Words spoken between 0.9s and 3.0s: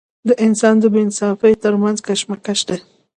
بې انصافۍ تر منځ کشمکش دی.